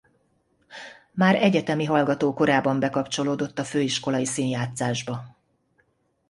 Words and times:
Már 1.11 1.35
egyetemi 1.35 1.85
hallgató 1.85 2.33
korában 2.33 2.79
bekapcsolódott 2.79 3.59
a 3.59 3.63
főiskolai 3.63 4.25
színjátszásba. 4.25 5.35